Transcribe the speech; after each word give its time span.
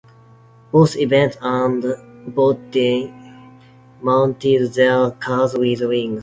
Both 0.71 0.97
Evans 0.97 1.37
and 1.41 1.83
Bodine 2.33 3.13
mounted 4.01 4.73
their 4.73 5.11
cars 5.11 5.53
with 5.53 5.81
wings. 5.83 6.19